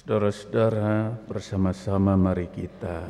Saudara-saudara, 0.00 1.12
bersama-sama 1.28 2.16
mari 2.16 2.48
kita 2.48 3.04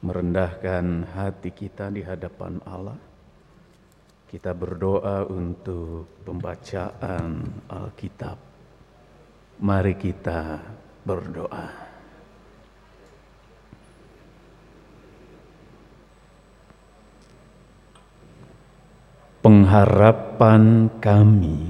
merendahkan 0.00 1.04
hati 1.12 1.52
kita 1.52 1.92
di 1.92 2.00
hadapan 2.00 2.56
Allah. 2.64 2.96
Kita 4.24 4.56
berdoa 4.56 5.28
untuk 5.28 6.24
pembacaan 6.24 7.44
Alkitab. 7.68 8.40
Mari 9.60 9.92
kita 10.00 10.56
berdoa. 11.04 11.68
Pengharapan 19.44 20.88
kami 20.96 21.60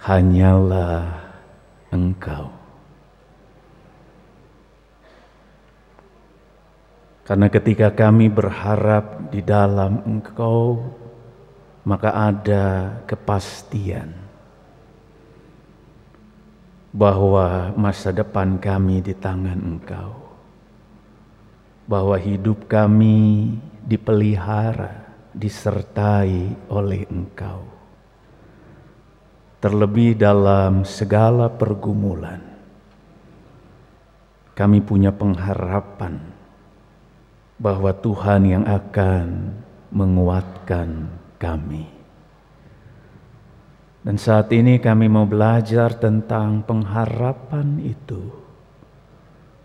hanyalah 0.00 1.27
Engkau. 1.88 2.52
Karena 7.28 7.52
ketika 7.52 7.92
kami 7.92 8.32
berharap 8.32 9.28
di 9.28 9.44
dalam 9.44 10.00
Engkau, 10.08 10.80
maka 11.84 12.12
ada 12.12 12.96
kepastian 13.04 14.16
bahwa 16.88 17.76
masa 17.76 18.16
depan 18.16 18.56
kami 18.56 19.04
di 19.04 19.12
tangan 19.12 19.60
Engkau, 19.60 20.16
bahwa 21.84 22.16
hidup 22.16 22.64
kami 22.64 23.52
dipelihara, 23.84 25.12
disertai 25.36 26.56
oleh 26.72 27.04
Engkau. 27.12 27.77
Terlebih 29.58 30.14
dalam 30.14 30.86
segala 30.86 31.50
pergumulan, 31.50 32.38
kami 34.54 34.78
punya 34.78 35.10
pengharapan 35.10 36.22
bahwa 37.58 37.90
Tuhan 37.90 38.46
yang 38.46 38.64
akan 38.70 39.58
menguatkan 39.90 41.10
kami. 41.42 41.90
Dan 44.06 44.14
saat 44.14 44.46
ini 44.54 44.78
kami 44.78 45.10
mau 45.10 45.26
belajar 45.26 45.90
tentang 45.98 46.62
pengharapan 46.62 47.82
itu 47.82 48.30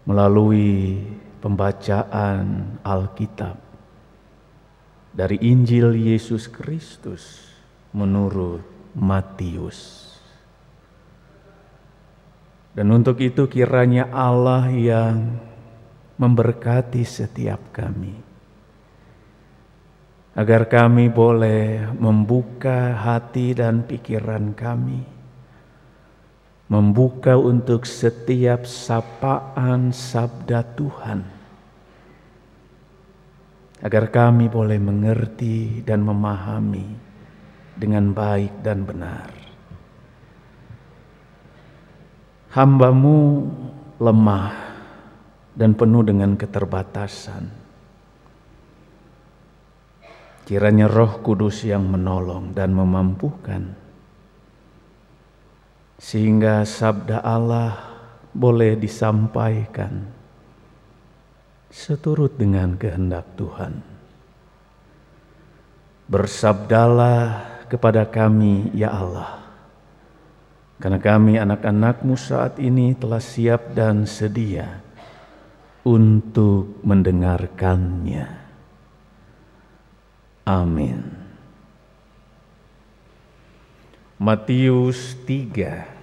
melalui 0.10 1.06
pembacaan 1.38 2.82
Alkitab 2.82 3.62
dari 5.14 5.38
Injil 5.38 5.94
Yesus 5.94 6.50
Kristus 6.50 7.46
menurut 7.94 8.73
Matius. 8.94 10.14
Dan 12.74 12.90
untuk 12.90 13.22
itu 13.22 13.46
kiranya 13.46 14.10
Allah 14.10 14.70
yang 14.74 15.38
memberkati 16.18 17.06
setiap 17.06 17.74
kami. 17.74 18.14
Agar 20.34 20.66
kami 20.66 21.14
boleh 21.14 21.94
membuka 21.94 22.98
hati 22.98 23.54
dan 23.54 23.86
pikiran 23.86 24.58
kami. 24.58 25.06
Membuka 26.66 27.38
untuk 27.38 27.86
setiap 27.86 28.66
sapaan 28.66 29.94
sabda 29.94 30.66
Tuhan. 30.74 31.22
Agar 33.86 34.10
kami 34.10 34.50
boleh 34.50 34.82
mengerti 34.82 35.86
dan 35.86 36.02
memahami 36.02 37.13
dengan 37.74 38.14
baik 38.14 38.62
dan 38.62 38.86
benar. 38.86 39.30
Hambamu 42.54 43.50
lemah 43.98 44.54
dan 45.58 45.74
penuh 45.74 46.06
dengan 46.06 46.38
keterbatasan. 46.38 47.50
Kiranya 50.44 50.92
Roh 50.92 51.24
Kudus 51.24 51.64
yang 51.64 51.88
menolong 51.88 52.52
dan 52.52 52.76
memampukan, 52.76 53.74
sehingga 55.96 56.68
sabda 56.68 57.24
Allah 57.24 57.80
boleh 58.36 58.76
disampaikan 58.76 60.04
seturut 61.72 62.36
dengan 62.36 62.76
kehendak 62.76 63.24
Tuhan. 63.40 63.80
Bersabdalah 66.12 67.53
kepada 67.74 68.06
kami, 68.06 68.70
ya 68.78 68.94
Allah, 68.94 69.42
karena 70.78 71.02
kami 71.02 71.42
anak-anakmu 71.42 72.14
saat 72.14 72.62
ini 72.62 72.94
telah 72.94 73.18
siap 73.18 73.74
dan 73.74 74.06
sedia 74.06 74.78
untuk 75.82 76.78
mendengarkannya. 76.86 78.46
Amin. 80.46 81.02
Matius 84.22 85.18
3 85.26 85.94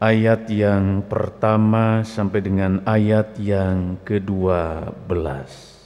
ayat 0.00 0.48
yang 0.48 1.04
pertama 1.04 2.00
sampai 2.08 2.40
dengan 2.40 2.80
ayat 2.88 3.36
yang 3.36 4.00
kedua 4.00 4.92
belas. 5.04 5.76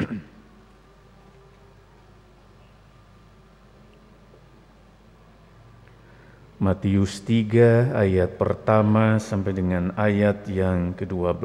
Matius 6.60 7.24
3 7.24 7.96
ayat 7.96 8.36
pertama 8.36 9.16
sampai 9.16 9.56
dengan 9.56 9.96
ayat 9.96 10.44
yang 10.44 10.92
ke-12. 10.92 11.40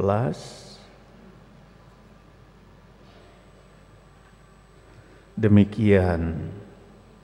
Demikian 5.39 6.51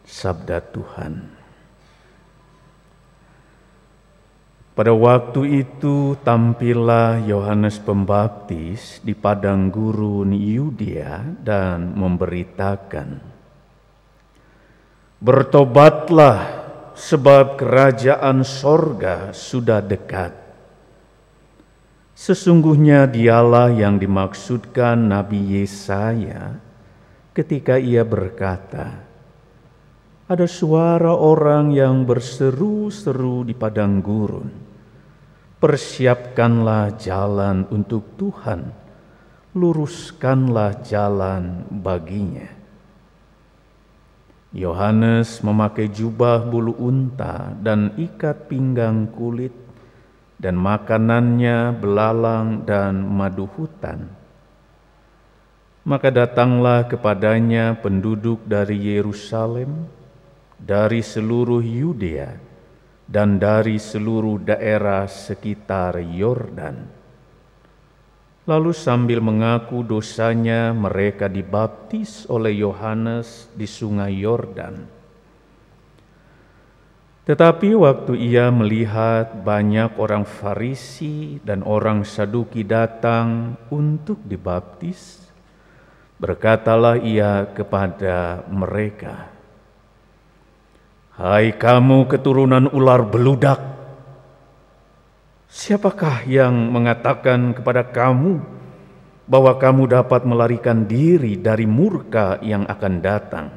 sabda 0.08 0.64
Tuhan. 0.72 1.36
Pada 4.72 4.96
waktu 4.96 5.68
itu 5.68 6.16
tampillah 6.24 7.20
Yohanes 7.28 7.76
Pembaptis 7.76 9.04
di 9.04 9.12
padang 9.20 9.68
gurun 9.68 10.32
Yudea 10.32 11.44
dan 11.44 11.92
memberitakan, 11.92 13.36
Bertobatlah 15.20 16.61
sebab 17.02 17.58
kerajaan 17.58 18.46
sorga 18.46 19.34
sudah 19.34 19.82
dekat. 19.82 20.38
Sesungguhnya 22.14 23.10
dialah 23.10 23.74
yang 23.74 23.98
dimaksudkan 23.98 25.10
Nabi 25.10 25.58
Yesaya 25.58 26.62
ketika 27.34 27.82
ia 27.82 28.06
berkata, 28.06 29.02
ada 30.30 30.46
suara 30.46 31.18
orang 31.18 31.74
yang 31.74 32.06
berseru-seru 32.06 33.50
di 33.50 33.58
padang 33.58 33.98
gurun. 34.06 34.54
Persiapkanlah 35.58 37.02
jalan 37.02 37.66
untuk 37.74 38.14
Tuhan, 38.14 38.70
luruskanlah 39.58 40.86
jalan 40.86 41.66
baginya. 41.82 42.61
Yohanes 44.52 45.40
memakai 45.40 45.88
jubah 45.88 46.44
bulu 46.44 46.76
unta 46.76 47.56
dan 47.64 47.96
ikat 47.96 48.52
pinggang 48.52 49.08
kulit, 49.08 49.56
dan 50.36 50.60
makanannya 50.60 51.72
belalang 51.80 52.68
dan 52.68 53.00
madu 53.00 53.48
hutan. 53.48 54.12
Maka 55.88 56.12
datanglah 56.12 56.86
kepadanya 56.86 57.80
penduduk 57.80 58.44
dari 58.44 58.78
Yerusalem, 58.92 59.88
dari 60.60 61.00
seluruh 61.00 61.64
Yudea, 61.64 62.36
dan 63.08 63.40
dari 63.40 63.80
seluruh 63.80 64.36
daerah 64.44 65.08
sekitar 65.08 65.98
Yordan 66.04 67.01
Lalu 68.52 68.76
sambil 68.76 69.24
mengaku 69.24 69.80
dosanya 69.80 70.76
mereka 70.76 71.32
dibaptis 71.32 72.28
oleh 72.28 72.60
Yohanes 72.60 73.48
di 73.56 73.64
sungai 73.64 74.12
Yordan. 74.20 74.76
Tetapi 77.24 77.72
waktu 77.80 78.20
ia 78.20 78.52
melihat 78.52 79.40
banyak 79.40 79.96
orang 79.96 80.28
Farisi 80.28 81.40
dan 81.48 81.64
orang 81.64 82.04
Saduki 82.04 82.68
datang 82.68 83.56
untuk 83.72 84.20
dibaptis, 84.28 85.32
berkatalah 86.20 87.00
ia 87.00 87.48
kepada 87.56 88.44
mereka, 88.52 89.32
"Hai 91.16 91.56
kamu 91.56 92.04
keturunan 92.12 92.68
ular 92.76 93.08
beludak, 93.08 93.71
Siapakah 95.52 96.24
yang 96.32 96.72
mengatakan 96.72 97.52
kepada 97.52 97.84
kamu 97.84 98.40
bahwa 99.28 99.52
kamu 99.60 99.84
dapat 99.84 100.24
melarikan 100.24 100.88
diri 100.88 101.36
dari 101.36 101.68
murka 101.68 102.40
yang 102.40 102.64
akan 102.64 102.94
datang? 103.04 103.52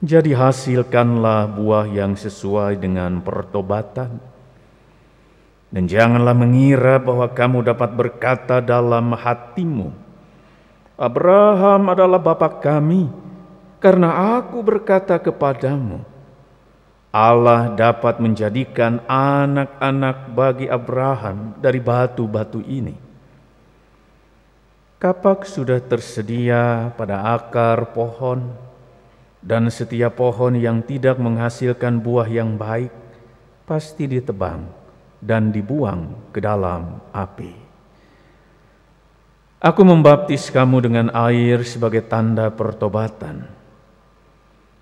Jadi 0.00 0.32
hasilkanlah 0.32 1.60
buah 1.60 1.84
yang 1.92 2.16
sesuai 2.16 2.80
dengan 2.80 3.20
pertobatan. 3.20 4.16
Dan 5.68 5.84
janganlah 5.84 6.32
mengira 6.32 6.96
bahwa 6.96 7.28
kamu 7.28 7.60
dapat 7.60 7.92
berkata 7.92 8.64
dalam 8.64 9.12
hatimu, 9.12 9.92
Abraham 10.96 11.92
adalah 11.92 12.16
bapak 12.16 12.64
kami, 12.64 13.12
karena 13.76 14.40
aku 14.40 14.64
berkata 14.64 15.20
kepadamu, 15.20 16.00
Allah 17.10 17.74
dapat 17.74 18.22
menjadikan 18.22 19.02
anak-anak 19.10 20.30
bagi 20.30 20.70
Abraham 20.70 21.58
dari 21.58 21.82
batu-batu 21.82 22.62
ini. 22.62 22.94
Kapak 25.02 25.42
sudah 25.42 25.82
tersedia 25.82 26.94
pada 26.94 27.34
akar 27.34 27.90
pohon, 27.90 28.54
dan 29.42 29.66
setiap 29.72 30.20
pohon 30.22 30.54
yang 30.54 30.86
tidak 30.86 31.18
menghasilkan 31.18 31.98
buah 31.98 32.28
yang 32.28 32.54
baik 32.54 32.92
pasti 33.64 34.06
ditebang 34.06 34.68
dan 35.18 35.50
dibuang 35.50 36.30
ke 36.30 36.38
dalam 36.38 37.00
api. 37.10 37.52
Aku 39.60 39.84
membaptis 39.84 40.48
kamu 40.48 40.78
dengan 40.80 41.06
air 41.12 41.60
sebagai 41.68 42.00
tanda 42.06 42.48
pertobatan. 42.48 43.59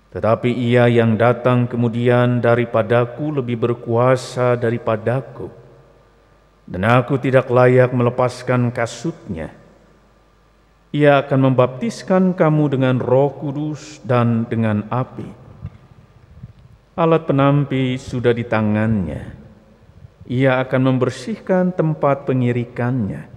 Tetapi 0.09 0.49
ia 0.49 0.89
yang 0.89 1.13
datang 1.13 1.69
kemudian 1.69 2.41
daripadaku 2.41 3.41
lebih 3.41 3.61
berkuasa 3.61 4.57
daripadaku. 4.57 5.53
Dan 6.65 6.85
aku 6.85 7.21
tidak 7.21 7.49
layak 7.49 7.93
melepaskan 7.93 8.73
kasutnya. 8.73 9.53
Ia 10.89 11.21
akan 11.21 11.53
membaptiskan 11.53 12.33
kamu 12.33 12.63
dengan 12.73 12.95
roh 12.97 13.29
kudus 13.37 14.01
dan 14.01 14.49
dengan 14.49 14.89
api. 14.89 15.29
Alat 16.97 17.29
penampi 17.29 17.93
sudah 18.01 18.33
di 18.33 18.41
tangannya. 18.41 19.37
Ia 20.25 20.61
akan 20.65 20.81
membersihkan 20.93 21.77
tempat 21.77 22.25
pengirikannya 22.25 23.29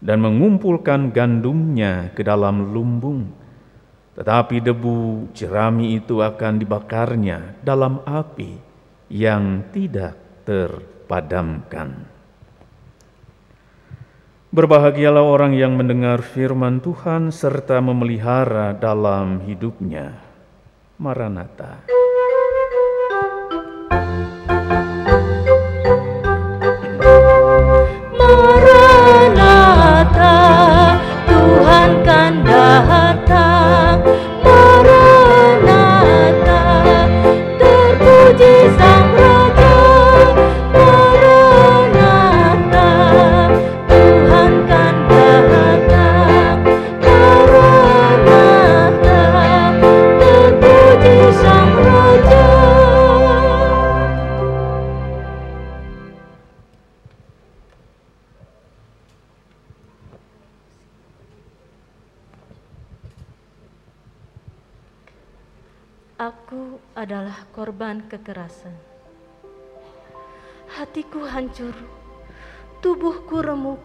dan 0.00 0.18
mengumpulkan 0.24 1.12
gandumnya 1.12 2.12
ke 2.16 2.24
dalam 2.24 2.72
lumbung. 2.72 3.28
Tetapi 4.18 4.58
debu 4.58 5.30
jerami 5.30 5.94
itu 5.94 6.18
akan 6.18 6.58
dibakarnya 6.58 7.62
dalam 7.62 8.02
api 8.02 8.58
yang 9.14 9.70
tidak 9.70 10.42
terpadamkan. 10.42 12.02
Berbahagialah 14.50 15.22
orang 15.22 15.54
yang 15.54 15.78
mendengar 15.78 16.24
firman 16.24 16.82
Tuhan 16.82 17.30
serta 17.30 17.78
memelihara 17.78 18.74
dalam 18.74 19.44
hidupnya. 19.46 20.18
Maranatha. 20.98 21.86
Kekerasan. 68.10 68.74
Hatiku 70.74 71.22
hancur, 71.22 71.70
tubuhku 72.82 73.38
remuk, 73.38 73.78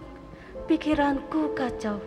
pikiranku 0.65 1.53
kacau. 1.53 2.01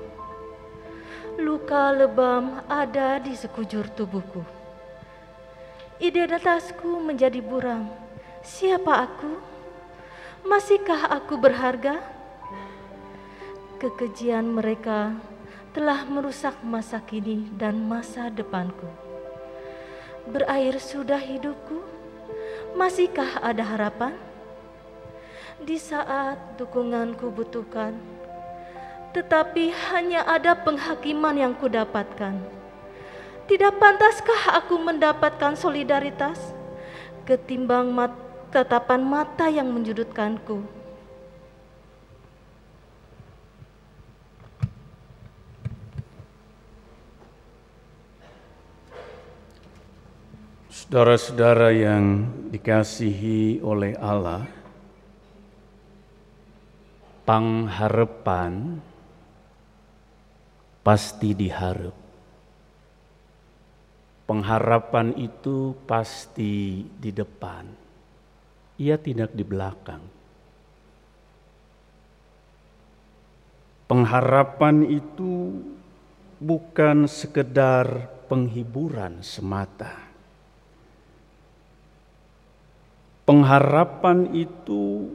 Luka 1.39 1.95
lebam 1.95 2.59
ada 2.67 3.23
di 3.23 3.39
sekujur 3.39 3.87
tubuhku. 3.95 4.43
Identitasku 6.03 6.99
menjadi 7.07 7.39
buram. 7.39 7.87
Siapa 8.43 9.07
aku? 9.07 9.31
Masihkah 10.43 11.07
aku 11.07 11.39
berharga? 11.39 12.03
Kekejian 13.79 14.59
mereka 14.59 15.15
telah 15.71 16.03
merusak 16.03 16.59
masa 16.67 16.99
kini 16.99 17.47
dan 17.55 17.79
masa 17.87 18.27
depanku. 18.27 19.06
Berair 20.27 20.83
sudah 20.83 21.23
hidupku 21.23 21.97
Masihkah 22.77 23.41
ada 23.41 23.65
harapan? 23.65 24.13
Di 25.65 25.81
saat 25.81 26.37
dukunganku 26.61 27.33
butuhkan, 27.33 27.97
tetapi 29.17 29.73
hanya 29.73 30.21
ada 30.29 30.53
penghakiman 30.53 31.33
yang 31.41 31.57
kudapatkan. 31.57 32.37
Tidak 33.49 33.73
pantaskah 33.81 34.61
aku 34.61 34.77
mendapatkan 34.77 35.57
solidaritas 35.57 36.53
ketimbang 37.25 37.89
mat 37.97 38.13
tatapan 38.53 39.01
mata 39.01 39.49
yang 39.49 39.73
menjudutkanku? 39.73 40.76
Saudara-saudara 50.87 51.75
yang 51.75 52.31
dikasihi 52.55 53.59
oleh 53.59 53.99
Allah, 53.99 54.47
pengharapan 57.27 58.79
pasti 60.87 61.35
diharap. 61.35 61.91
Pengharapan 64.31 65.11
itu 65.19 65.75
pasti 65.91 66.87
di 66.87 67.11
depan, 67.11 67.67
ia 68.79 68.95
tidak 68.95 69.35
di 69.35 69.43
belakang. 69.43 70.07
Pengharapan 73.91 74.87
itu 74.87 75.51
bukan 76.39 77.11
sekedar 77.11 78.07
penghiburan 78.31 79.19
semata 79.27 80.06
Pengharapan 83.27 84.31
itu 84.39 85.11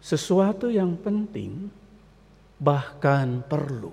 sesuatu 0.00 0.72
yang 0.72 0.96
penting, 0.96 1.68
bahkan 2.56 3.44
perlu. 3.44 3.92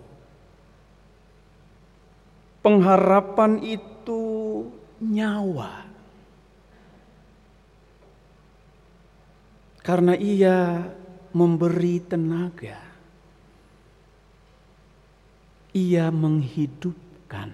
Pengharapan 2.63 3.59
itu 3.59 4.23
nyawa, 5.03 5.83
karena 9.83 10.15
ia 10.15 10.87
memberi 11.35 11.99
tenaga, 12.03 12.79
ia 15.75 16.07
menghidupkan, 16.07 17.51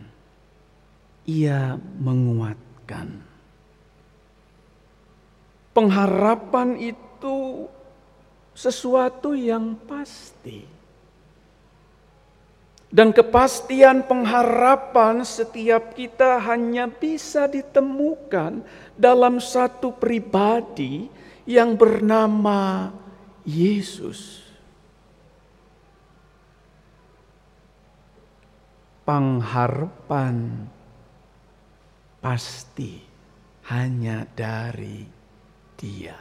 ia 1.25 1.77
menguatkan. 1.97 3.34
Pengharapan 5.75 6.79
itu 6.79 7.67
sesuatu 8.55 9.35
yang 9.35 9.75
pasti. 9.83 10.63
Dan 12.87 13.11
kepastian 13.11 14.07
pengharapan 14.07 15.27
setiap 15.27 15.91
kita 15.99 16.39
hanya 16.39 16.87
bisa 16.87 17.43
ditemukan 17.43 18.63
dalam 18.95 19.43
satu 19.43 19.91
pribadi 19.91 21.11
yang 21.43 21.75
bernama 21.75 22.95
Yesus. 23.43 24.47
Pengharapan 29.03 30.65
pasti 32.23 33.03
hanya 33.67 34.23
dari 34.33 35.24
dia. 35.77 36.17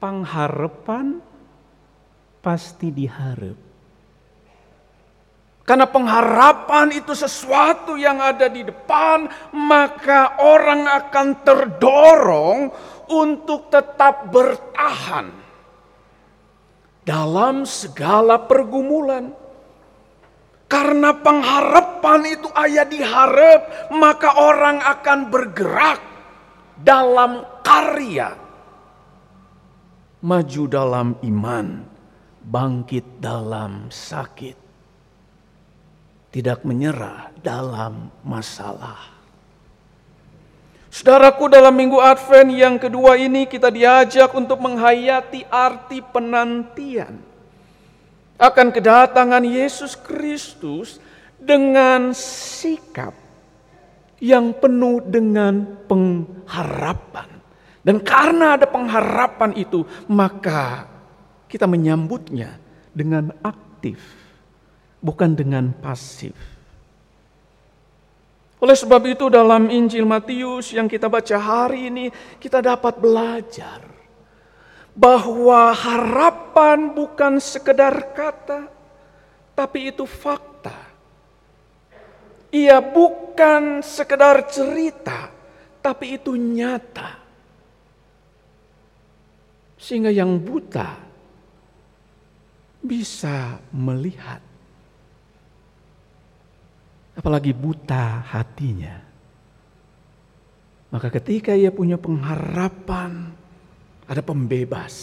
Pengharapan 0.00 1.20
pasti 2.40 2.88
diharap. 2.88 3.70
Karena 5.70 5.86
pengharapan 5.86 6.90
itu 6.98 7.14
sesuatu 7.14 7.94
yang 7.94 8.18
ada 8.18 8.50
di 8.50 8.66
depan, 8.66 9.30
maka 9.54 10.42
orang 10.42 10.82
akan 10.88 11.26
terdorong 11.46 12.58
untuk 13.06 13.70
tetap 13.70 14.34
bertahan 14.34 15.30
dalam 17.06 17.62
segala 17.62 18.42
pergumulan. 18.50 19.30
Karena 20.66 21.14
pengharapan 21.14 22.20
itu 22.34 22.50
ayah 22.66 22.86
diharap, 22.90 23.90
maka 23.94 24.42
orang 24.42 24.82
akan 24.82 25.30
bergerak 25.30 26.09
dalam 26.80 27.44
karya. 27.60 28.36
Maju 30.20 30.62
dalam 30.68 31.08
iman, 31.24 31.66
bangkit 32.44 33.20
dalam 33.20 33.88
sakit. 33.88 34.56
Tidak 36.30 36.60
menyerah 36.62 37.32
dalam 37.40 38.12
masalah. 38.22 39.20
Saudaraku 40.90 41.46
dalam 41.46 41.72
minggu 41.72 42.02
Advent 42.02 42.50
yang 42.50 42.76
kedua 42.76 43.14
ini 43.14 43.46
kita 43.46 43.70
diajak 43.70 44.34
untuk 44.34 44.58
menghayati 44.58 45.46
arti 45.46 46.02
penantian 46.02 47.22
akan 48.40 48.68
kedatangan 48.74 49.44
Yesus 49.46 49.94
Kristus 49.94 50.98
dengan 51.38 52.10
sikap 52.16 53.14
yang 54.20 54.52
penuh 54.52 55.00
dengan 55.02 55.64
pengharapan. 55.88 57.26
Dan 57.80 57.96
karena 58.04 58.60
ada 58.60 58.68
pengharapan 58.68 59.56
itu, 59.56 59.88
maka 60.04 60.84
kita 61.48 61.64
menyambutnya 61.64 62.60
dengan 62.92 63.32
aktif, 63.40 63.98
bukan 65.00 65.32
dengan 65.32 65.72
pasif. 65.72 66.36
Oleh 68.60 68.76
sebab 68.76 69.00
itu 69.08 69.32
dalam 69.32 69.72
Injil 69.72 70.04
Matius 70.04 70.76
yang 70.76 70.84
kita 70.84 71.08
baca 71.08 71.40
hari 71.40 71.88
ini, 71.88 72.12
kita 72.36 72.60
dapat 72.60 73.00
belajar 73.00 73.80
bahwa 74.92 75.72
harapan 75.72 76.92
bukan 76.92 77.40
sekedar 77.40 78.12
kata, 78.12 78.68
tapi 79.56 79.88
itu 79.88 80.04
fakta. 80.04 80.49
Ia 82.50 82.82
bukan 82.82 83.78
sekedar 83.78 84.50
cerita, 84.50 85.30
tapi 85.78 86.18
itu 86.18 86.34
nyata. 86.34 87.22
Sehingga 89.78 90.10
yang 90.10 90.36
buta 90.42 90.98
bisa 92.82 93.60
melihat. 93.70 94.42
Apalagi 97.14 97.52
buta 97.52 98.24
hatinya. 98.24 98.96
Maka 100.90 101.06
ketika 101.14 101.54
ia 101.54 101.70
punya 101.70 101.94
pengharapan 101.94 103.30
ada 104.10 104.22
pembebas, 104.26 104.94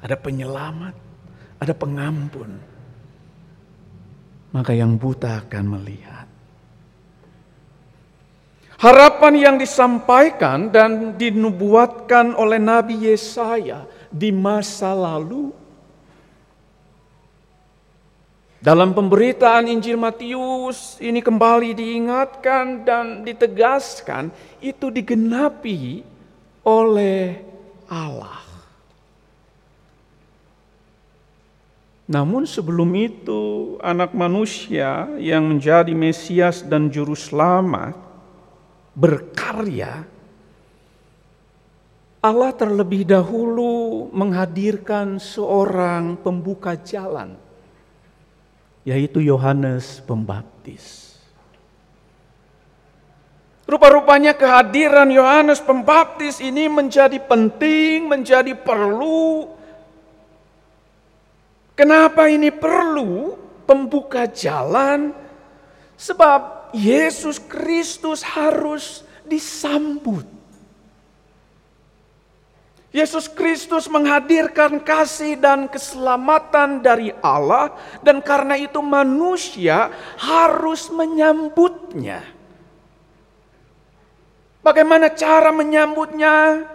ada 0.00 0.16
penyelamat, 0.16 0.96
ada 1.60 1.74
pengampun. 1.76 2.69
Maka 4.50 4.74
yang 4.74 4.98
buta 4.98 5.46
akan 5.46 5.64
melihat. 5.78 6.26
Harapan 8.80 9.34
yang 9.36 9.56
disampaikan 9.60 10.72
dan 10.72 11.12
dinubuatkan 11.14 12.32
oleh 12.32 12.56
Nabi 12.56 13.12
Yesaya 13.12 13.84
di 14.08 14.32
masa 14.32 14.96
lalu 14.96 15.52
dalam 18.60 18.92
pemberitaan 18.92 19.68
Injil 19.68 19.96
Matius 19.96 21.00
ini 21.00 21.24
kembali 21.24 21.72
diingatkan 21.72 22.84
dan 22.84 23.24
ditegaskan 23.24 24.28
itu 24.60 24.92
digenapi 24.92 26.04
oleh 26.64 27.40
Allah. 27.88 28.39
Namun 32.10 32.42
sebelum 32.42 32.90
itu 32.98 33.78
anak 33.78 34.10
manusia 34.18 35.06
yang 35.22 35.46
menjadi 35.46 35.94
Mesias 35.94 36.66
dan 36.66 36.90
Juru 36.90 37.14
Selamat 37.14 37.94
berkarya 38.98 40.02
Allah 42.20 42.52
terlebih 42.52 43.06
dahulu 43.06 44.10
menghadirkan 44.10 45.22
seorang 45.22 46.18
pembuka 46.18 46.76
jalan 46.76 47.38
yaitu 48.82 49.22
Yohanes 49.22 50.02
Pembaptis. 50.02 51.14
Rupa-rupanya 53.70 54.34
kehadiran 54.34 55.08
Yohanes 55.14 55.62
Pembaptis 55.62 56.42
ini 56.42 56.66
menjadi 56.66 57.22
penting, 57.22 58.10
menjadi 58.10 58.50
perlu. 58.58 59.59
Kenapa 61.80 62.28
ini 62.28 62.52
perlu? 62.52 63.40
Pembuka 63.64 64.28
jalan. 64.28 65.16
Sebab 65.96 66.68
Yesus 66.76 67.40
Kristus 67.40 68.20
harus 68.20 69.00
disambut. 69.24 70.28
Yesus 72.92 73.32
Kristus 73.32 73.88
menghadirkan 73.88 74.76
kasih 74.84 75.40
dan 75.40 75.72
keselamatan 75.72 76.84
dari 76.84 77.16
Allah, 77.24 77.72
dan 78.04 78.20
karena 78.20 78.60
itu 78.60 78.84
manusia 78.84 79.88
harus 80.20 80.92
menyambutnya. 80.92 82.20
Bagaimana 84.60 85.08
cara 85.16 85.48
menyambutnya? 85.48 86.66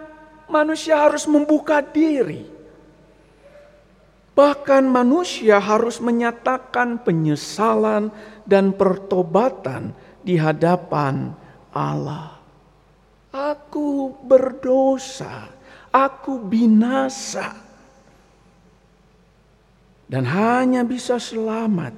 Manusia 0.50 0.98
harus 0.98 1.30
membuka 1.30 1.78
diri. 1.78 2.55
Bahkan 4.36 4.84
manusia 4.84 5.56
harus 5.56 5.96
menyatakan 6.04 7.00
penyesalan 7.00 8.12
dan 8.44 8.76
pertobatan 8.76 9.96
di 10.20 10.36
hadapan 10.36 11.32
Allah. 11.72 12.36
Aku 13.32 14.12
berdosa, 14.20 15.48
aku 15.88 16.36
binasa. 16.36 17.64
Dan 20.06 20.28
hanya 20.28 20.84
bisa 20.84 21.16
selamat 21.16 21.96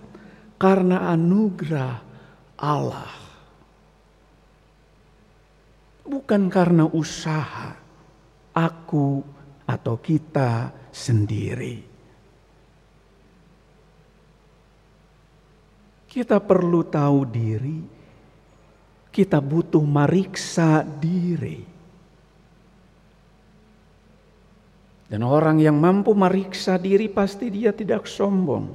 karena 0.56 1.10
anugerah 1.12 2.00
Allah 2.56 3.28
bukan 6.08 6.48
karena 6.48 6.88
usaha 6.88 7.76
aku 8.56 9.20
atau 9.68 9.94
kita 10.00 10.72
sendiri. 10.88 11.87
Kita 16.18 16.42
perlu 16.42 16.82
tahu 16.82 17.30
diri, 17.30 17.78
kita 19.06 19.38
butuh 19.38 19.86
meriksa 19.86 20.82
diri. 20.82 21.62
Dan 25.06 25.22
orang 25.22 25.62
yang 25.62 25.78
mampu 25.78 26.10
meriksa 26.18 26.74
diri 26.74 27.06
pasti 27.06 27.54
dia 27.54 27.70
tidak 27.70 28.10
sombong. 28.10 28.66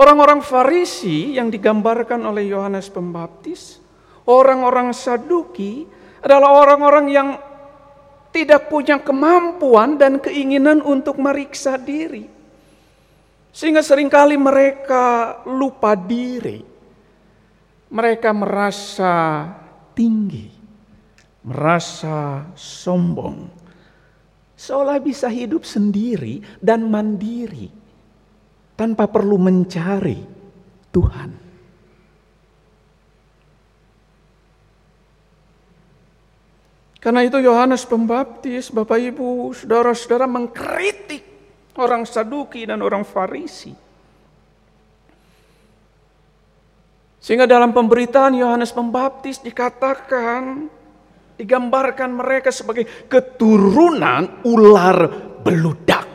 Orang-orang 0.00 0.40
Farisi 0.40 1.36
yang 1.36 1.52
digambarkan 1.52 2.24
oleh 2.24 2.48
Yohanes 2.48 2.88
Pembaptis, 2.88 3.84
orang-orang 4.24 4.96
Saduki 4.96 5.84
adalah 6.24 6.56
orang-orang 6.56 7.06
yang 7.12 7.28
tidak 8.34 8.66
punya 8.66 8.98
kemampuan 8.98 9.94
dan 9.94 10.18
keinginan 10.18 10.82
untuk 10.82 11.22
meriksa 11.22 11.78
diri. 11.78 12.26
Sehingga 13.54 13.78
sering 13.86 14.10
kali 14.10 14.34
mereka 14.34 15.38
lupa 15.46 15.94
diri. 15.94 16.58
Mereka 17.94 18.34
merasa 18.34 19.46
tinggi, 19.94 20.50
merasa 21.46 22.50
sombong. 22.58 23.46
Seolah 24.58 24.98
bisa 24.98 25.30
hidup 25.30 25.62
sendiri 25.62 26.42
dan 26.58 26.90
mandiri 26.90 27.70
tanpa 28.74 29.06
perlu 29.06 29.38
mencari 29.38 30.18
Tuhan. 30.90 31.43
Karena 37.04 37.20
itu 37.20 37.36
Yohanes 37.36 37.84
Pembaptis, 37.84 38.72
Bapak 38.72 38.96
Ibu, 38.96 39.52
saudara-saudara 39.52 40.24
mengkritik 40.24 41.20
orang 41.76 42.08
Saduki 42.08 42.64
dan 42.64 42.80
orang 42.80 43.04
Farisi. 43.04 43.76
Sehingga 47.20 47.44
dalam 47.44 47.76
pemberitaan 47.76 48.32
Yohanes 48.32 48.72
Pembaptis 48.72 49.36
dikatakan, 49.44 50.64
digambarkan 51.36 52.08
mereka 52.08 52.48
sebagai 52.48 52.88
keturunan 53.04 54.40
ular 54.48 54.96
beludak. 55.44 56.08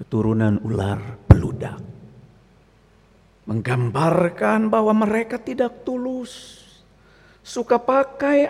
Keturunan 0.00 0.64
ular 0.64 1.00
beludak. 1.28 1.91
Menggambarkan 3.52 4.72
bahwa 4.72 4.96
mereka 5.04 5.36
tidak 5.36 5.84
tulus, 5.84 6.64
suka 7.44 7.76
pakai 7.76 8.48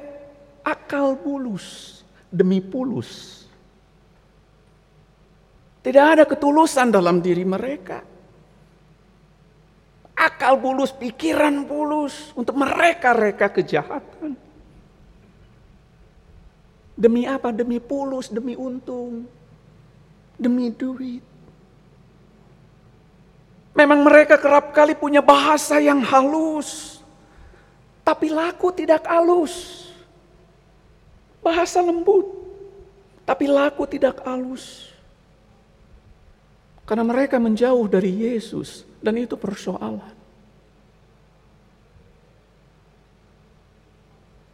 akal 0.62 1.18
bulus 1.18 1.98
demi 2.30 2.62
pulus. 2.62 3.42
Tidak 5.82 6.06
ada 6.06 6.22
ketulusan 6.22 6.94
dalam 6.94 7.18
diri 7.18 7.42
mereka. 7.42 7.98
Akal 10.14 10.54
bulus, 10.62 10.94
pikiran 10.94 11.66
bulus 11.66 12.30
untuk 12.38 12.54
mereka-reka 12.54 13.50
kejahatan. 13.50 14.38
Demi 16.94 17.26
apa? 17.26 17.50
Demi 17.50 17.82
pulus, 17.82 18.30
demi 18.30 18.54
untung, 18.54 19.26
demi 20.38 20.70
duit. 20.70 21.31
Memang 23.72 24.04
mereka 24.04 24.36
kerap 24.36 24.76
kali 24.76 24.92
punya 24.92 25.24
bahasa 25.24 25.80
yang 25.80 26.04
halus, 26.04 27.00
tapi 28.04 28.28
laku 28.28 28.68
tidak 28.68 29.08
halus. 29.08 29.88
Bahasa 31.40 31.80
lembut, 31.80 32.28
tapi 33.24 33.48
laku 33.48 33.88
tidak 33.88 34.20
halus. 34.28 34.92
Karena 36.84 37.02
mereka 37.06 37.40
menjauh 37.40 37.88
dari 37.88 38.12
Yesus 38.12 38.84
dan 39.00 39.16
itu 39.16 39.34
persoalan. 39.40 40.14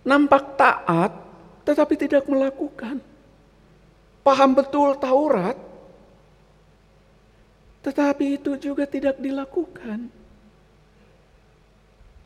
Nampak 0.06 0.56
taat 0.56 1.12
tetapi 1.68 1.94
tidak 2.00 2.24
melakukan. 2.24 2.96
Paham 4.24 4.50
betul 4.56 4.96
Taurat 4.96 5.67
tetapi 7.82 8.40
itu 8.40 8.58
juga 8.58 8.84
tidak 8.84 9.18
dilakukan. 9.22 10.10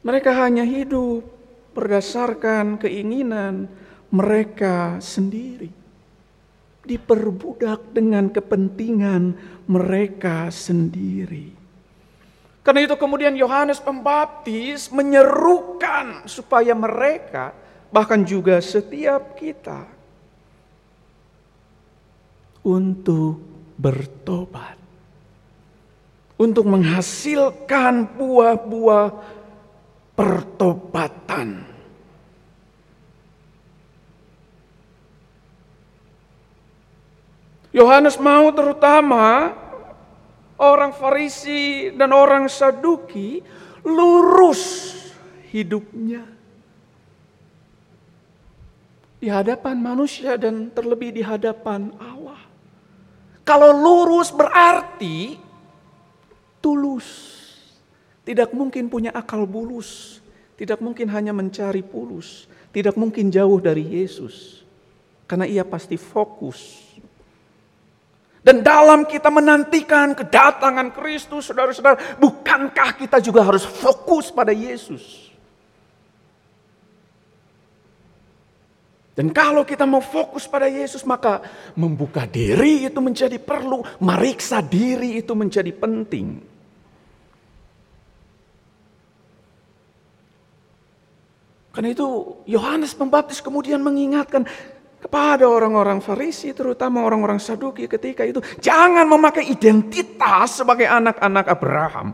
Mereka 0.03 0.31
hanya 0.35 0.67
hidup 0.67 1.23
berdasarkan 1.73 2.77
keinginan 2.83 3.71
mereka 4.11 4.99
sendiri 4.99 5.83
diperbudak 6.83 7.95
dengan 7.95 8.27
kepentingan 8.27 9.39
mereka 9.71 10.51
sendiri. 10.51 11.55
Karena 12.63 12.87
itu 12.87 12.95
kemudian 12.95 13.35
Yohanes 13.35 13.83
Pembaptis 13.83 14.91
menyerukan 14.91 16.27
supaya 16.31 16.75
mereka 16.75 17.55
bahkan 17.91 18.23
juga 18.23 18.59
setiap 18.63 19.35
kita 19.35 19.87
untuk 22.63 23.43
bertobat. 23.79 24.82
Untuk 26.43 26.67
menghasilkan 26.67 28.19
buah-buah 28.19 29.07
pertobatan. 30.19 31.63
Yohanes 37.71 38.19
mau 38.19 38.51
terutama 38.51 39.55
orang 40.59 40.93
Farisi 40.93 41.95
dan 41.95 42.13
orang 42.13 42.51
Saduki 42.51 43.41
lurus 43.87 44.93
hidupnya 45.49 46.23
di 49.23 49.31
hadapan 49.31 49.79
manusia 49.79 50.35
dan 50.35 50.69
terlebih 50.75 51.15
di 51.15 51.23
hadapan 51.23 51.95
Allah. 51.97 52.39
Kalau 53.43 53.71
lurus 53.73 54.31
berarti 54.31 55.39
tulus. 56.62 57.28
Tidak 58.23 58.55
mungkin 58.55 58.87
punya 58.87 59.11
akal 59.11 59.42
bulus, 59.51 60.22
tidak 60.55 60.79
mungkin 60.79 61.11
hanya 61.11 61.35
mencari 61.35 61.83
pulus, 61.83 62.46
tidak 62.70 62.94
mungkin 62.94 63.35
jauh 63.35 63.59
dari 63.59 63.83
Yesus. 63.83 64.62
Karena 65.27 65.42
ia 65.42 65.66
pasti 65.66 65.98
fokus 65.98 66.92
dan 68.42 68.59
dalam 68.59 69.07
kita 69.07 69.31
menantikan 69.31 70.18
kedatangan 70.18 70.90
Kristus, 70.90 71.46
saudara-saudara, 71.46 72.18
bukankah 72.18 72.98
kita 72.98 73.22
juga 73.22 73.46
harus 73.46 73.62
fokus 73.62 74.35
pada 74.35 74.51
Yesus? 74.51 75.31
Dan 79.14 79.31
kalau 79.31 79.62
kita 79.62 79.87
mau 79.87 80.03
fokus 80.03 80.51
pada 80.51 80.66
Yesus, 80.66 81.07
maka 81.07 81.38
membuka 81.79 82.27
diri 82.27 82.83
itu 82.83 82.98
menjadi 82.98 83.38
perlu, 83.38 83.87
meriksa 84.03 84.59
diri 84.59 85.22
itu 85.22 85.38
menjadi 85.38 85.70
penting. 85.70 86.42
Karena 91.73 91.89
itu 91.89 92.39
Yohanes 92.45 92.93
Pembaptis 92.93 93.41
kemudian 93.41 93.81
mengingatkan, 93.81 94.45
kepada 95.03 95.51
orang-orang 95.51 95.99
Farisi, 95.99 96.55
terutama 96.55 97.03
orang-orang 97.03 97.43
Saduki 97.43 97.91
ketika 97.91 98.23
itu, 98.23 98.39
jangan 98.63 99.03
memakai 99.11 99.51
identitas 99.51 100.63
sebagai 100.63 100.87
anak-anak 100.87 101.47
Abraham 101.51 102.09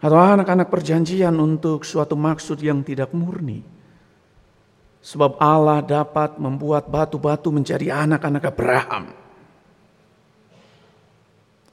atau 0.00 0.16
anak-anak 0.16 0.72
perjanjian 0.72 1.36
untuk 1.36 1.84
suatu 1.84 2.16
maksud 2.16 2.56
yang 2.64 2.80
tidak 2.80 3.12
murni. 3.12 3.60
Sebab 5.04 5.36
Allah 5.36 5.84
dapat 5.84 6.40
membuat 6.40 6.88
batu-batu 6.88 7.52
menjadi 7.52 7.92
anak-anak 8.08 8.48
Abraham. 8.48 9.04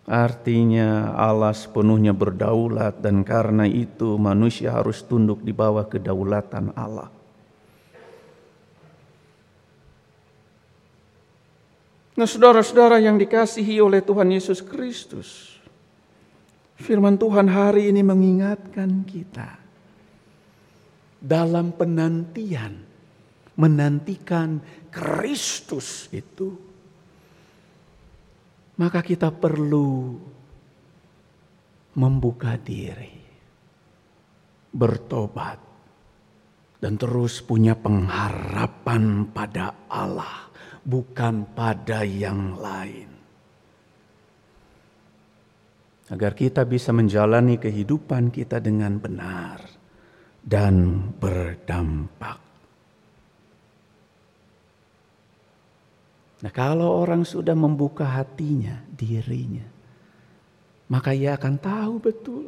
Artinya 0.07 1.11
Allah 1.19 1.51
sepenuhnya 1.51 2.15
berdaulat 2.15 3.03
dan 3.03 3.27
karena 3.27 3.67
itu 3.67 4.15
manusia 4.15 4.71
harus 4.71 5.03
tunduk 5.03 5.43
di 5.43 5.51
bawah 5.51 5.83
kedaulatan 5.83 6.71
Allah. 6.79 7.11
Nah 12.15 12.23
saudara-saudara 12.25 13.03
yang 13.03 13.19
dikasihi 13.19 13.83
oleh 13.83 13.99
Tuhan 13.99 14.31
Yesus 14.31 14.63
Kristus. 14.63 15.59
Firman 16.79 17.19
Tuhan 17.19 17.51
hari 17.51 17.91
ini 17.91 17.99
mengingatkan 17.99 19.03
kita. 19.03 19.59
Dalam 21.19 21.75
penantian. 21.75 22.79
Menantikan 23.59 24.63
Kristus 24.87 26.07
itu. 26.15 26.66
Maka 28.77 29.01
kita 29.01 29.33
perlu 29.33 30.17
membuka 31.97 32.53
diri. 32.61 33.17
Bertobat. 34.69 35.59
Dan 36.77 36.93
terus 36.93 37.41
punya 37.41 37.73
pengharapan 37.73 39.33
pada 39.33 39.89
Allah 39.89 40.47
bukan 40.87 41.51
pada 41.51 42.07
yang 42.07 42.55
lain. 42.55 43.11
Agar 46.07 46.31
kita 46.31 46.63
bisa 46.63 46.95
menjalani 46.95 47.59
kehidupan 47.59 48.31
kita 48.31 48.63
dengan 48.63 48.95
benar 48.95 49.59
dan 50.39 51.03
berdampak. 51.19 52.46
Nah, 56.37 56.53
kalau 56.53 57.01
orang 57.01 57.25
sudah 57.25 57.57
membuka 57.57 58.05
hatinya, 58.05 58.85
dirinya, 58.93 59.65
maka 60.85 61.09
ia 61.09 61.33
akan 61.33 61.55
tahu 61.57 61.93
betul 61.97 62.45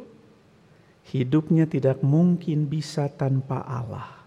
hidupnya 1.10 1.66
tidak 1.66 1.98
mungkin 2.06 2.70
bisa 2.70 3.10
tanpa 3.10 3.66
Allah. 3.66 4.22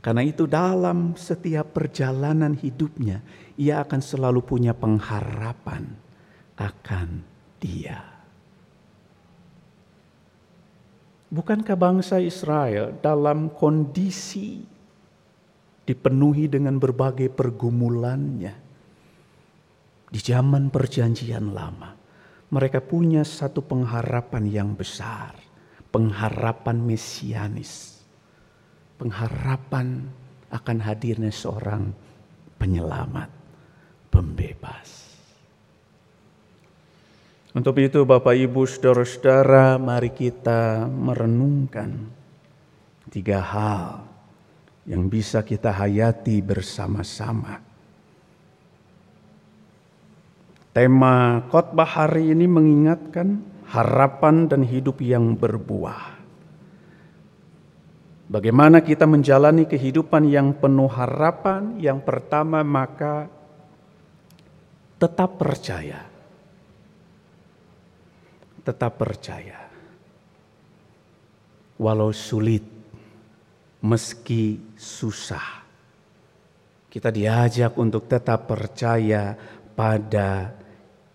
Karena 0.00 0.24
itu 0.24 0.48
dalam 0.48 1.14
setiap 1.14 1.76
perjalanan 1.76 2.56
hidupnya, 2.56 3.20
ia 3.60 3.84
akan 3.84 4.00
selalu 4.00 4.40
punya 4.42 4.72
pengharapan 4.72 5.86
akan 6.56 7.22
dia. 7.60 8.00
Bukankah 11.30 11.78
bangsa 11.78 12.18
Israel 12.18 12.96
dalam 12.98 13.54
kondisi 13.54 14.66
dipenuhi 15.86 16.50
dengan 16.50 16.74
berbagai 16.80 17.30
pergumulannya 17.30 18.69
di 20.10 20.18
zaman 20.18 20.68
perjanjian 20.68 21.54
lama? 21.54 21.94
Mereka 22.50 22.82
punya 22.82 23.22
satu 23.22 23.62
pengharapan 23.62 24.44
yang 24.50 24.70
besar, 24.74 25.38
pengharapan 25.94 26.82
mesianis 26.82 28.00
pengharapan 29.00 30.04
akan 30.52 30.78
hadirnya 30.84 31.32
seorang 31.32 31.88
penyelamat, 32.60 33.32
pembebas. 34.12 35.08
Untuk 37.56 37.80
itu 37.80 38.04
Bapak 38.04 38.36
Ibu 38.36 38.68
Saudara-saudara 38.68 39.80
mari 39.80 40.12
kita 40.12 40.86
merenungkan 40.86 42.12
tiga 43.08 43.40
hal 43.40 44.04
yang 44.84 45.08
bisa 45.08 45.40
kita 45.42 45.72
hayati 45.72 46.44
bersama-sama. 46.44 47.69
Tema 50.70 51.42
khotbah 51.50 51.86
hari 51.86 52.30
ini 52.30 52.46
mengingatkan 52.46 53.42
harapan 53.66 54.46
dan 54.46 54.62
hidup 54.62 55.02
yang 55.02 55.34
berbuah. 55.34 56.22
Bagaimana 58.30 58.78
kita 58.78 59.10
menjalani 59.10 59.66
kehidupan 59.66 60.30
yang 60.30 60.54
penuh 60.54 60.86
harapan? 60.86 61.74
Yang 61.82 62.06
pertama, 62.06 62.62
maka 62.62 63.26
tetap 65.02 65.34
percaya. 65.34 66.06
Tetap 68.62 68.94
percaya. 68.94 69.58
Walau 71.82 72.14
sulit, 72.14 72.62
meski 73.82 74.62
susah, 74.78 75.60
kita 76.86 77.10
diajak 77.10 77.74
untuk 77.74 78.06
tetap 78.06 78.46
percaya 78.46 79.34
pada 79.80 80.52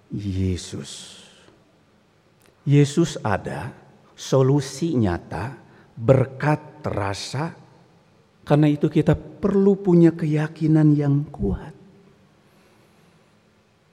Yesus. 0.09 1.21
Yesus 2.65 3.13
ada, 3.21 3.69
solusi 4.17 4.97
nyata, 4.97 5.53
berkat 5.93 6.81
terasa. 6.81 7.53
Karena 8.41 8.65
itu 8.65 8.89
kita 8.89 9.13
perlu 9.13 9.77
punya 9.77 10.09
keyakinan 10.09 10.97
yang 10.97 11.29
kuat. 11.29 11.77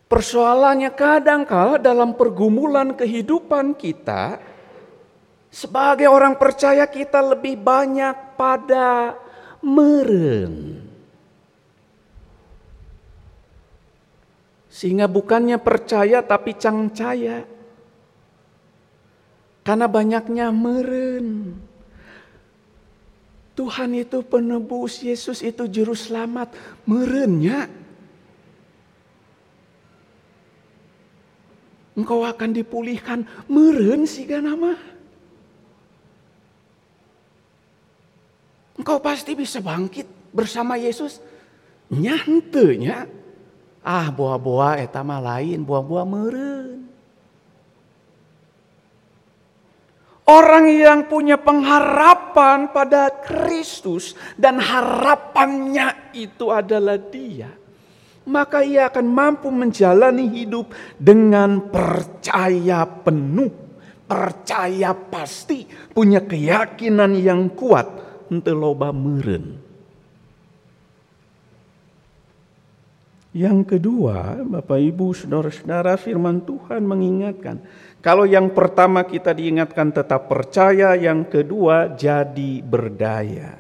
Persoalannya 0.09 0.93
kadang 0.97 1.45
kala 1.45 1.77
dalam 1.77 2.17
pergumulan 2.17 2.97
kehidupan 2.97 3.77
kita, 3.77 4.41
sebagai 5.53 6.09
orang 6.09 6.41
percaya 6.41 6.89
kita 6.89 7.21
lebih 7.21 7.61
banyak 7.61 8.41
pada 8.41 9.21
meren. 9.61 10.82
Sehingga 14.73 15.05
bukannya 15.05 15.61
percaya 15.61 16.25
tapi 16.25 16.57
cangcaya. 16.57 17.45
Karena 19.61 19.85
banyaknya 19.85 20.49
meren. 20.49 21.61
Tuhan 23.53 23.93
itu 23.93 24.25
penebus, 24.25 25.05
Yesus 25.05 25.45
itu 25.45 25.69
juru 25.69 25.93
selamat. 25.93 26.57
Merennya. 26.89 27.69
Engkau 31.93 32.25
akan 32.25 32.51
dipulihkan. 32.57 33.29
Meren 33.53 34.09
sih 34.09 34.25
nama. 34.25 34.73
Engkau 38.81 39.05
pasti 39.05 39.37
bisa 39.37 39.61
bangkit 39.61 40.09
bersama 40.33 40.81
Yesus. 40.81 41.21
Nyantenya. 41.93 43.22
Ah 43.83 44.15
buah-buah 44.15 44.79
etama 44.79 45.19
lain, 45.19 45.67
buah-buah 45.67 46.07
meren. 46.07 46.87
Orang 50.23 50.71
yang 50.71 51.11
punya 51.11 51.35
pengharapan 51.35 52.71
pada 52.71 53.11
Kristus 53.11 54.15
dan 54.39 54.63
harapannya 54.63 56.15
itu 56.15 56.47
adalah 56.55 56.95
Dia, 56.95 57.51
maka 58.31 58.63
ia 58.63 58.87
akan 58.87 59.07
mampu 59.11 59.51
menjalani 59.51 60.31
hidup 60.31 60.71
dengan 60.95 61.67
percaya 61.67 62.87
penuh, 62.87 63.51
percaya 64.07 64.95
pasti, 64.95 65.67
punya 65.91 66.23
keyakinan 66.23 67.19
yang 67.19 67.51
kuat 67.59 67.91
untuk 68.31 68.55
loba 68.55 68.95
meren. 68.95 69.62
Yang 73.33 73.77
kedua, 73.77 74.45
Bapak 74.45 74.77
Ibu, 74.77 75.17
saudara-saudara, 75.17 75.97
firman 75.97 76.45
Tuhan 76.45 76.85
mengingatkan 76.85 77.65
kalau 78.05 78.29
yang 78.29 78.53
pertama 78.53 79.09
kita 79.09 79.33
diingatkan 79.33 79.89
tetap 79.89 80.29
percaya, 80.29 80.93
yang 80.99 81.25
kedua 81.25 81.97
jadi 81.97 82.61
berdaya. 82.61 83.57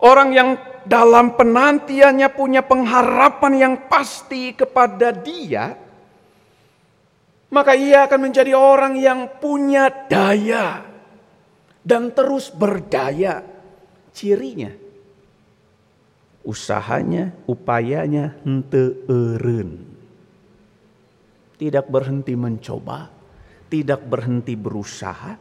Orang 0.00 0.34
yang 0.34 0.56
dalam 0.88 1.38
penantiannya 1.38 2.28
punya 2.32 2.66
pengharapan 2.66 3.52
yang 3.54 3.74
pasti 3.86 4.56
kepada 4.56 5.12
dia, 5.12 5.76
maka 7.52 7.78
ia 7.78 8.10
akan 8.10 8.20
menjadi 8.26 8.58
orang 8.58 8.98
yang 8.98 9.38
punya 9.38 9.86
daya 10.10 10.82
dan 11.84 12.10
terus 12.10 12.50
berdaya. 12.50 13.44
Cirinya, 14.14 14.72
usahanya, 16.44 17.32
upayanya 17.48 18.36
hente 18.44 19.02
tidak 21.64 21.86
berhenti 21.88 22.34
mencoba, 22.36 23.08
tidak 23.70 24.04
berhenti 24.04 24.52
berusaha, 24.58 25.38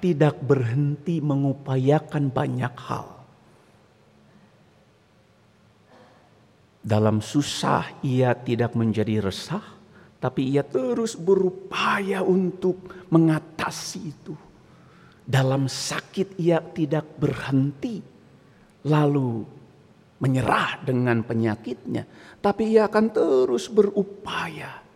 tidak 0.00 0.40
berhenti 0.42 1.20
mengupayakan 1.22 2.32
banyak 2.32 2.74
hal. 2.74 3.06
Dalam 6.86 7.18
susah 7.18 7.98
ia 8.02 8.34
tidak 8.34 8.78
menjadi 8.78 9.18
resah, 9.18 9.62
tapi 10.22 10.54
ia 10.54 10.62
terus 10.62 11.18
berupaya 11.18 12.22
untuk 12.22 13.06
mengatasi 13.10 14.00
itu. 14.06 14.34
Dalam 15.26 15.66
sakit 15.66 16.38
ia 16.38 16.62
tidak 16.62 17.18
berhenti, 17.18 17.98
lalu 18.86 19.55
menyerah 20.18 20.80
dengan 20.84 21.20
penyakitnya, 21.20 22.04
tapi 22.40 22.72
ia 22.72 22.88
akan 22.88 23.06
terus 23.12 23.68
berupaya 23.68 24.86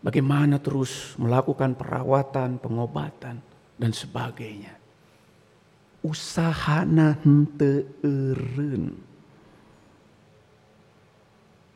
Bagaimana 0.00 0.56
terus 0.56 1.12
melakukan 1.20 1.76
perawatan, 1.76 2.56
pengobatan, 2.56 3.36
dan 3.76 3.92
sebagainya. 3.92 4.72
Usaha 6.00 6.88
hente 6.88 7.84
eren. 8.00 8.96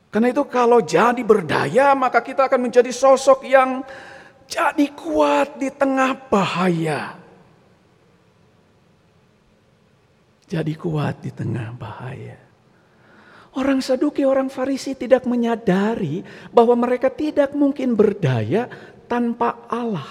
Karena 0.09 0.33
itu 0.33 0.40
kalau 0.48 0.81
jadi 0.81 1.20
berdaya 1.20 1.92
maka 1.92 2.24
kita 2.24 2.48
akan 2.48 2.70
menjadi 2.70 2.88
sosok 2.88 3.44
yang 3.44 3.85
jadi 4.48 4.88
kuat 4.96 5.61
di 5.61 5.68
tengah 5.68 6.16
bahaya. 6.33 7.20
Jadi 10.55 10.79
kuat 10.79 11.19
di 11.19 11.35
tengah 11.35 11.75
bahaya. 11.75 12.38
Orang 13.59 13.83
Saduki, 13.83 14.23
orang 14.23 14.47
Farisi 14.47 14.95
tidak 14.95 15.27
menyadari 15.27 16.23
bahwa 16.55 16.79
mereka 16.79 17.11
tidak 17.11 17.51
mungkin 17.59 17.99
berdaya 17.99 18.71
tanpa 19.11 19.67
Allah. 19.67 20.07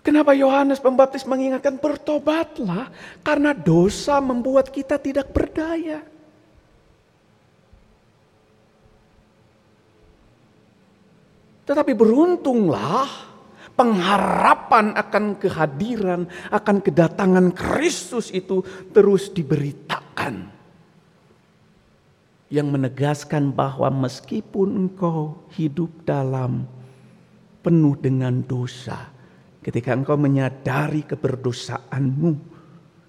Kenapa 0.00 0.32
Yohanes 0.32 0.80
Pembaptis 0.80 1.28
mengingatkan 1.28 1.76
bertobatlah 1.76 2.88
karena 3.20 3.52
dosa 3.52 4.16
membuat 4.24 4.72
kita 4.72 4.96
tidak 4.96 5.28
berdaya. 5.36 6.00
Tetapi 11.66 11.92
beruntunglah 11.98 13.26
pengharapan 13.74 14.96
akan 14.96 15.24
kehadiran, 15.36 16.24
akan 16.48 16.76
kedatangan 16.80 17.52
Kristus 17.52 18.30
itu 18.30 18.64
terus 18.94 19.28
diberitakan. 19.34 20.54
Yang 22.46 22.68
menegaskan 22.70 23.50
bahwa 23.50 23.90
meskipun 23.90 24.88
engkau 24.88 25.50
hidup 25.58 26.06
dalam 26.06 26.70
penuh 27.60 27.98
dengan 27.98 28.46
dosa, 28.46 29.10
ketika 29.58 29.90
engkau 29.90 30.14
menyadari 30.14 31.02
keberdosaanmu 31.02 32.32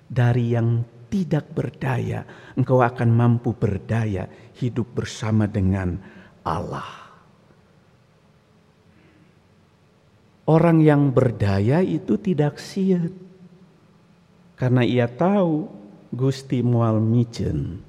dari 0.09 0.57
yang 0.57 0.81
tidak 1.13 1.53
berdaya, 1.53 2.25
engkau 2.57 2.81
akan 2.81 3.09
mampu 3.13 3.53
berdaya 3.53 4.25
hidup 4.57 4.97
bersama 4.97 5.45
dengan 5.45 6.01
Allah. 6.41 7.06
Orang 10.47 10.79
yang 10.79 11.11
berdaya 11.11 11.83
itu 11.83 12.15
tidak 12.15 12.55
siet. 12.55 13.11
Karena 14.55 14.81
ia 14.81 15.05
tahu 15.05 15.67
Gusti 16.07 16.63
mual 16.63 17.03
micen. 17.03 17.83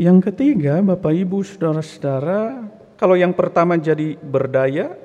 Yang 0.00 0.32
ketiga, 0.32 0.80
Bapak 0.80 1.12
Ibu, 1.12 1.44
saudara-saudara, 1.44 2.64
kalau 2.96 3.12
yang 3.12 3.36
pertama 3.36 3.76
jadi 3.76 4.16
berdaya, 4.16 4.96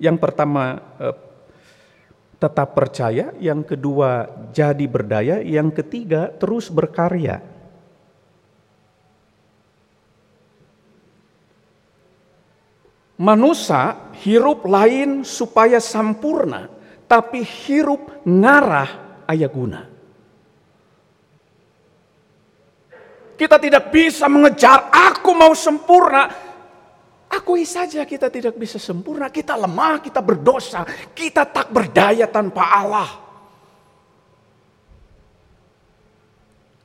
yang 0.00 0.16
pertama 0.16 0.80
eh, 0.96 1.16
tetap 2.40 2.72
percaya, 2.72 3.36
yang 3.36 3.60
kedua 3.60 4.24
jadi 4.48 4.88
berdaya, 4.88 5.44
yang 5.44 5.68
ketiga 5.68 6.32
terus 6.32 6.72
berkarya. 6.72 7.44
Manusia 13.18 14.14
hirup 14.22 14.62
lain 14.62 15.26
supaya 15.26 15.82
sempurna, 15.82 16.70
tapi 17.10 17.42
hirup 17.42 18.22
ngarah 18.22 19.26
ayah 19.26 19.50
guna. 19.50 19.82
Kita 23.38 23.54
tidak 23.58 23.94
bisa 23.94 24.26
mengejar, 24.26 24.90
aku 24.90 25.30
mau 25.34 25.54
sempurna. 25.54 26.26
Akui 27.28 27.62
saja 27.62 28.02
kita 28.02 28.32
tidak 28.32 28.58
bisa 28.58 28.82
sempurna, 28.82 29.30
kita 29.30 29.54
lemah, 29.54 30.02
kita 30.02 30.18
berdosa, 30.18 30.82
kita 31.14 31.46
tak 31.46 31.70
berdaya 31.70 32.26
tanpa 32.26 32.62
Allah. 32.66 33.10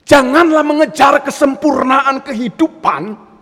Janganlah 0.04 0.62
mengejar 0.62 1.26
kesempurnaan 1.26 2.22
kehidupan, 2.22 3.33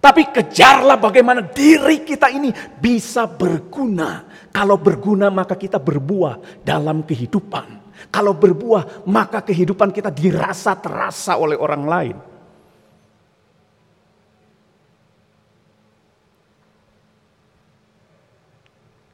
tapi 0.00 0.32
kejarlah 0.32 0.96
bagaimana 0.96 1.44
diri 1.44 2.00
kita 2.00 2.32
ini 2.32 2.48
bisa 2.80 3.28
berguna. 3.28 4.24
Kalau 4.48 4.80
berguna 4.80 5.28
maka 5.28 5.60
kita 5.60 5.76
berbuah 5.76 6.64
dalam 6.64 7.04
kehidupan. 7.04 7.92
Kalau 8.08 8.32
berbuah, 8.32 9.04
maka 9.12 9.44
kehidupan 9.44 9.92
kita 9.92 10.08
dirasa 10.08 10.72
terasa 10.80 11.36
oleh 11.36 11.60
orang 11.60 11.84
lain. 11.84 12.16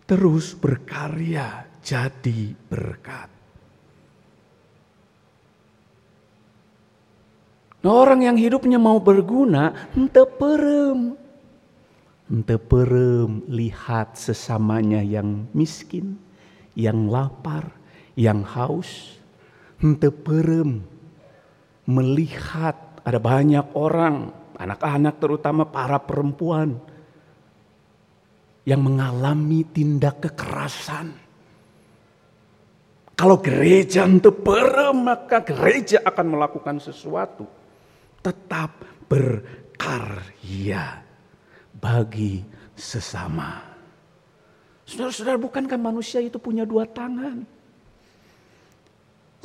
Terus 0.06 0.54
berkarya 0.54 1.66
jadi 1.82 2.54
berkat. 2.70 3.35
Nah, 7.86 8.02
orang 8.02 8.26
yang 8.26 8.34
hidupnya 8.34 8.82
mau 8.82 8.98
berguna, 8.98 9.94
ente 9.94 10.26
perem. 10.26 11.14
Ente 12.26 12.58
perem 12.58 13.46
lihat 13.46 14.18
sesamanya 14.18 14.98
yang 15.06 15.46
miskin, 15.54 16.18
yang 16.74 17.06
lapar, 17.06 17.70
yang 18.18 18.42
haus, 18.42 19.22
ente 19.78 20.10
perem 20.10 20.82
melihat 21.86 22.74
ada 23.06 23.22
banyak 23.22 23.70
orang, 23.78 24.34
anak-anak 24.58 25.22
terutama 25.22 25.62
para 25.62 26.02
perempuan 26.02 26.82
yang 28.66 28.82
mengalami 28.82 29.62
tindak 29.62 30.26
kekerasan. 30.26 31.14
Kalau 33.14 33.38
gereja 33.38 34.02
ente 34.10 34.34
perem 34.34 35.06
maka 35.06 35.38
gereja 35.38 36.02
akan 36.02 36.34
melakukan 36.34 36.82
sesuatu. 36.82 37.46
Tetap 38.26 39.06
berkarya 39.06 40.98
bagi 41.78 42.42
sesama. 42.74 43.62
Saudara-saudara, 44.82 45.38
bukankah 45.38 45.78
manusia 45.78 46.18
itu 46.18 46.42
punya 46.42 46.66
dua 46.66 46.90
tangan? 46.90 47.46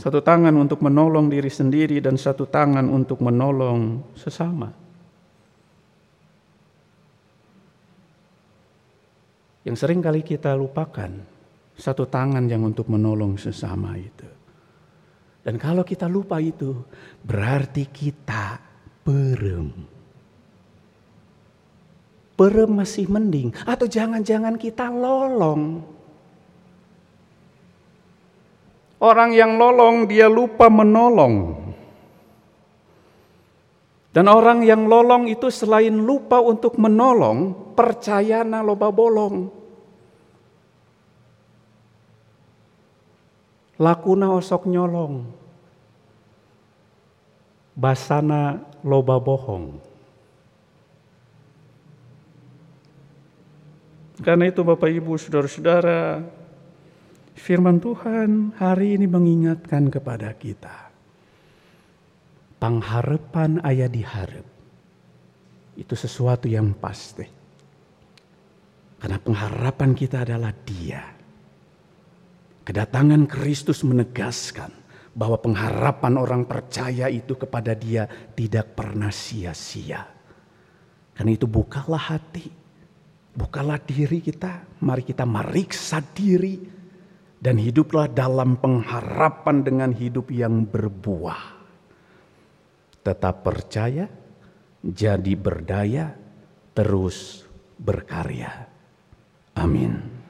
Satu 0.02 0.18
tangan 0.18 0.58
untuk 0.58 0.82
menolong 0.82 1.30
diri 1.30 1.54
sendiri 1.54 2.02
dan 2.02 2.18
satu 2.18 2.50
tangan 2.50 2.90
untuk 2.90 3.22
menolong 3.22 4.02
sesama. 4.18 4.74
Yang 9.62 9.78
sering 9.78 10.02
kali 10.02 10.26
kita 10.26 10.58
lupakan, 10.58 11.22
satu 11.78 12.10
tangan 12.10 12.50
yang 12.50 12.66
untuk 12.66 12.90
menolong 12.90 13.38
sesama 13.38 13.94
itu. 13.94 14.26
Dan 15.46 15.62
kalau 15.62 15.86
kita 15.86 16.10
lupa 16.10 16.42
itu, 16.42 16.82
berarti 17.22 17.86
kita 17.90 18.71
perem. 19.02 19.72
Perem 22.38 22.72
masih 22.74 23.06
mending, 23.06 23.54
atau 23.70 23.86
jangan-jangan 23.86 24.58
kita 24.58 24.90
lolong. 24.90 25.86
Orang 29.02 29.34
yang 29.34 29.58
lolong 29.58 30.06
dia 30.06 30.30
lupa 30.30 30.70
menolong. 30.70 31.58
Dan 34.12 34.28
orang 34.28 34.62
yang 34.62 34.86
lolong 34.92 35.26
itu 35.26 35.48
selain 35.48 35.96
lupa 35.96 36.38
untuk 36.44 36.76
menolong, 36.76 37.74
percaya 37.74 38.44
na 38.44 38.60
loba 38.60 38.92
bolong. 38.92 39.48
Lakuna 43.82 44.30
osok 44.38 44.70
nyolong. 44.70 45.26
Basana 47.74 48.62
loba 48.86 49.18
bohong. 49.22 49.80
Karena 54.22 54.46
itu 54.46 54.62
Bapak 54.62 54.90
Ibu 54.90 55.18
Saudara-saudara, 55.18 56.22
Firman 57.34 57.82
Tuhan 57.82 58.54
hari 58.62 58.94
ini 58.94 59.10
mengingatkan 59.10 59.90
kepada 59.90 60.30
kita. 60.38 60.94
Pengharapan 62.62 63.58
ayah 63.66 63.90
diharap. 63.90 64.46
Itu 65.74 65.98
sesuatu 65.98 66.46
yang 66.46 66.78
pasti. 66.78 67.26
Karena 69.02 69.18
pengharapan 69.18 69.98
kita 69.98 70.22
adalah 70.22 70.54
dia. 70.62 71.02
Kedatangan 72.62 73.26
Kristus 73.26 73.82
menegaskan 73.82 74.81
bahwa 75.12 75.38
pengharapan 75.40 76.16
orang 76.16 76.44
percaya 76.48 77.12
itu 77.12 77.36
kepada 77.36 77.76
dia 77.76 78.08
tidak 78.36 78.80
pernah 78.80 79.12
sia-sia. 79.12 80.08
Karena 81.12 81.32
itu 81.36 81.46
bukalah 81.46 82.16
hati, 82.16 82.48
bukalah 83.36 83.78
diri 83.84 84.24
kita, 84.24 84.80
mari 84.82 85.04
kita 85.04 85.28
meriksa 85.28 86.00
diri, 86.00 86.56
dan 87.42 87.58
hiduplah 87.58 88.08
dalam 88.08 88.56
pengharapan 88.62 89.66
dengan 89.66 89.92
hidup 89.92 90.32
yang 90.32 90.64
berbuah. 90.64 91.60
Tetap 93.02 93.42
percaya, 93.42 94.06
jadi 94.80 95.34
berdaya, 95.36 96.14
terus 96.72 97.44
berkarya. 97.82 98.70
Amin. 99.58 100.21